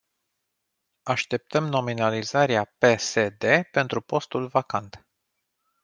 [1.03, 5.05] Așteptăm nominalizarea pe se de pentru postul vacant.